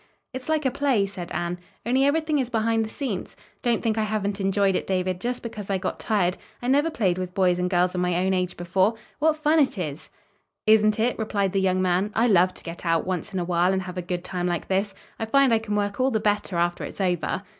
"It's 0.33 0.49
like 0.49 0.65
a 0.65 0.71
play," 0.71 1.05
said 1.05 1.31
Anne, 1.31 1.59
"only 1.85 2.03
everything 2.05 2.39
is 2.39 2.49
behind 2.49 2.83
the 2.83 2.89
scenes. 2.89 3.35
Don't 3.61 3.83
think 3.83 3.99
I 3.99 4.03
haven't 4.05 4.41
enjoyed 4.41 4.73
it, 4.75 4.87
David, 4.87 5.21
just 5.21 5.43
because 5.43 5.69
I 5.69 5.77
got 5.77 5.99
tired. 5.99 6.37
I 6.59 6.65
never 6.67 6.89
played 6.89 7.19
with 7.19 7.35
boys 7.35 7.59
and 7.59 7.69
girls 7.69 7.93
of 7.93 8.01
my 8.01 8.15
own 8.15 8.33
age 8.33 8.57
before. 8.57 8.95
What 9.19 9.37
fun 9.37 9.59
it 9.59 9.77
is!" 9.77 10.09
"Isn't 10.65 10.99
it?" 10.99 11.19
replied 11.19 11.51
the 11.51 11.61
young 11.61 11.83
man, 11.83 12.11
"I 12.15 12.25
love 12.27 12.55
to 12.55 12.63
get 12.63 12.83
out, 12.83 13.05
once 13.05 13.31
in 13.31 13.37
a 13.39 13.45
while, 13.45 13.73
and 13.73 13.83
have 13.83 13.95
a 13.99 14.01
good 14.01 14.23
time 14.23 14.47
like 14.47 14.69
this. 14.69 14.95
I 15.19 15.25
find 15.25 15.53
I 15.53 15.59
can 15.59 15.75
work 15.75 15.99
all 15.99 16.09
the 16.09 16.19
better 16.19 16.55
after 16.55 16.83
it's 16.83 16.99
over." 16.99 17.43